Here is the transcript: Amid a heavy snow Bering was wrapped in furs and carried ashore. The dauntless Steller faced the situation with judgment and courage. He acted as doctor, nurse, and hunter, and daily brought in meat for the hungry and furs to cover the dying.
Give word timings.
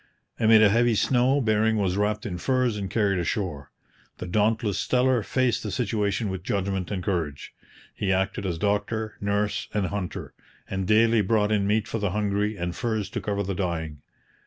Amid 0.39 0.63
a 0.63 0.69
heavy 0.69 0.95
snow 0.95 1.41
Bering 1.41 1.77
was 1.77 1.95
wrapped 1.95 2.25
in 2.25 2.39
furs 2.39 2.75
and 2.75 2.89
carried 2.89 3.19
ashore. 3.19 3.69
The 4.17 4.25
dauntless 4.25 4.83
Steller 4.83 5.23
faced 5.23 5.61
the 5.61 5.69
situation 5.69 6.29
with 6.29 6.41
judgment 6.41 6.89
and 6.89 7.03
courage. 7.03 7.53
He 7.93 8.11
acted 8.11 8.43
as 8.47 8.57
doctor, 8.57 9.15
nurse, 9.21 9.67
and 9.75 9.85
hunter, 9.85 10.33
and 10.67 10.87
daily 10.87 11.21
brought 11.21 11.51
in 11.51 11.67
meat 11.67 11.87
for 11.87 11.99
the 11.99 12.09
hungry 12.09 12.57
and 12.57 12.75
furs 12.75 13.11
to 13.11 13.21
cover 13.21 13.43
the 13.43 13.53
dying. 13.53 14.01